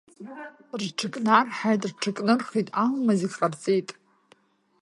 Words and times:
Рҽыкнарҳаит, 0.81 1.81
рҽыкнырхит, 1.91 2.67
аума 2.83 3.13
зегьы 3.19 3.37
ҟарҵеит… 3.39 3.89